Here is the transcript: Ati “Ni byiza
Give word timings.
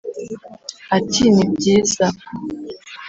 Ati 0.97 1.23
“Ni 1.35 1.45
byiza 1.53 2.05